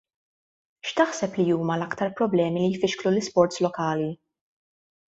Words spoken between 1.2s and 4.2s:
li huma l-aktar problemi li jfixklu l-isports lokali?